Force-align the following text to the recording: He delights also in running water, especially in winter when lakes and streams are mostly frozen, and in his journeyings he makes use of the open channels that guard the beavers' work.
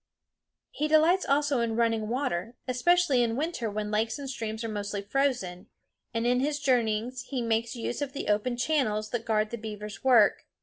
He 0.71 0.87
delights 0.87 1.27
also 1.27 1.59
in 1.59 1.75
running 1.75 2.07
water, 2.09 2.55
especially 2.67 3.21
in 3.21 3.35
winter 3.35 3.69
when 3.69 3.91
lakes 3.91 4.17
and 4.17 4.27
streams 4.27 4.63
are 4.63 4.67
mostly 4.67 5.03
frozen, 5.03 5.67
and 6.11 6.25
in 6.25 6.39
his 6.39 6.59
journeyings 6.59 7.25
he 7.29 7.39
makes 7.39 7.75
use 7.75 8.01
of 8.01 8.13
the 8.13 8.27
open 8.27 8.57
channels 8.57 9.11
that 9.11 9.25
guard 9.25 9.51
the 9.51 9.59
beavers' 9.59 10.03
work. 10.03 10.47